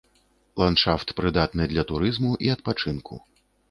Ландшафт 0.61 1.13
прыдатны 1.21 1.69
для 1.77 1.87
турызму 1.95 2.35
і 2.47 2.55
адпачынку. 2.59 3.25